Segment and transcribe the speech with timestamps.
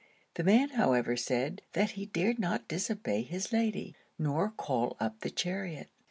[0.33, 5.29] The man however said, that he dared not disobey his Lady, nor call up the
[5.29, 5.89] chariot.